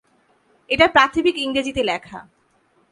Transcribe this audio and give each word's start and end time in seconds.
এটা 0.69 0.87
প্রাথমিক 0.87 1.35
ইংরেজিতে 1.37 1.81
লেখা। 1.83 2.19